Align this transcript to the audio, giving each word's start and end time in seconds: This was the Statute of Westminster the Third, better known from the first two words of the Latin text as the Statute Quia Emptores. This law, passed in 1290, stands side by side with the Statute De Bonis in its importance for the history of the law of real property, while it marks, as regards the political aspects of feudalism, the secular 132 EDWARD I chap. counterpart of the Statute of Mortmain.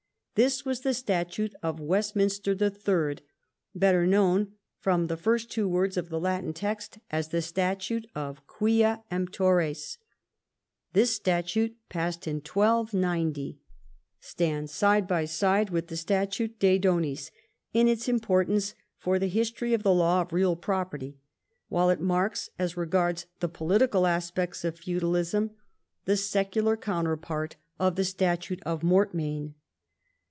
This 0.35 0.63
was 0.65 0.79
the 0.79 0.93
Statute 0.93 1.53
of 1.61 1.81
Westminster 1.81 2.55
the 2.55 2.69
Third, 2.71 3.21
better 3.75 4.07
known 4.07 4.53
from 4.79 5.05
the 5.05 5.17
first 5.17 5.51
two 5.51 5.67
words 5.67 5.97
of 5.97 6.07
the 6.07 6.21
Latin 6.21 6.53
text 6.53 6.97
as 7.11 7.27
the 7.27 7.41
Statute 7.41 8.07
Quia 8.47 9.03
Emptores. 9.11 9.97
This 10.93 11.19
law, 11.27 11.67
passed 11.89 12.27
in 12.27 12.37
1290, 12.37 13.59
stands 14.21 14.71
side 14.71 15.05
by 15.05 15.25
side 15.25 15.69
with 15.69 15.87
the 15.89 15.97
Statute 15.97 16.57
De 16.59 16.79
Bonis 16.79 17.29
in 17.73 17.89
its 17.89 18.07
importance 18.07 18.73
for 18.97 19.19
the 19.19 19.27
history 19.27 19.73
of 19.73 19.83
the 19.83 19.93
law 19.93 20.21
of 20.21 20.31
real 20.31 20.55
property, 20.55 21.17
while 21.67 21.89
it 21.89 21.99
marks, 22.01 22.49
as 22.57 22.77
regards 22.77 23.25
the 23.41 23.49
political 23.49 24.07
aspects 24.07 24.63
of 24.63 24.79
feudalism, 24.79 25.51
the 26.05 26.15
secular 26.17 26.73
132 26.73 26.79
EDWARD 26.79 26.79
I 26.79 26.81
chap. 26.81 26.95
counterpart 26.95 27.55
of 27.77 27.95
the 27.97 28.05
Statute 28.05 28.63
of 28.65 28.81
Mortmain. 28.81 29.55